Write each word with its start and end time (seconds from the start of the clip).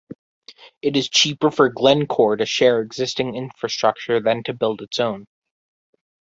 It 0.81 0.97
is 0.97 1.07
cheaper 1.09 1.51
for 1.51 1.69
Glencore 1.69 2.37
to 2.37 2.47
share 2.47 2.81
existing 2.81 3.35
infrastructure 3.35 4.19
than 4.19 4.41
to 4.45 4.53
build 4.55 4.81
its 4.81 4.99
own. 4.99 5.27